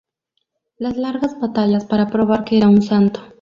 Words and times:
Las 0.79 0.97
largas 0.97 1.39
batallas 1.39 1.85
para 1.85 2.07
probar 2.07 2.43
que 2.43 2.57
era 2.57 2.67
un 2.69 2.81
Santo. 2.81 3.19